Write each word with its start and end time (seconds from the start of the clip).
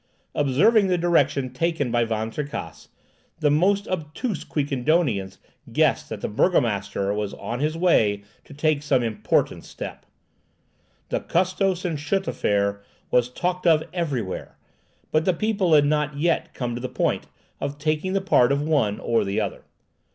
Observing 0.33 0.87
the 0.87 0.97
direction 0.97 1.51
taken 1.53 1.91
by 1.91 2.03
Van 2.03 2.31
Tricasse, 2.31 2.87
the 3.39 3.51
most 3.51 3.87
obtuse 3.87 4.43
Quiquendonians 4.43 5.37
guessed 5.71 6.09
that 6.09 6.21
the 6.21 6.27
burgomaster 6.27 7.13
was 7.13 7.35
on 7.35 7.59
his 7.59 7.77
way 7.77 8.23
to 8.43 8.51
take 8.51 8.81
some 8.81 9.03
important 9.03 9.63
step. 9.63 10.07
The 11.09 11.19
Custos 11.19 11.85
and 11.85 11.99
Schut 11.99 12.27
affair 12.27 12.81
was 13.11 13.29
talked 13.29 13.67
of 13.67 13.83
everywhere, 13.93 14.57
but 15.11 15.23
the 15.25 15.35
people 15.35 15.75
had 15.75 15.85
not 15.85 16.17
yet 16.17 16.55
come 16.55 16.73
to 16.73 16.81
the 16.81 16.89
point 16.89 17.27
of 17.59 17.77
taking 17.77 18.13
the 18.13 18.21
part 18.21 18.51
of 18.51 18.59
one 18.59 18.99
or 18.99 19.23
the 19.23 19.39
other. 19.39 19.65